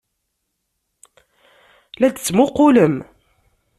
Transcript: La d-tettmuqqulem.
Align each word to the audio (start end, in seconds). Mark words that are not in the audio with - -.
La 1.99 2.07
d-tettmuqqulem. 2.09 2.95